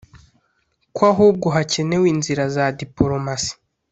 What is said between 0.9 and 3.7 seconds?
ko ahubwo hakenewe inzira za dipolomasi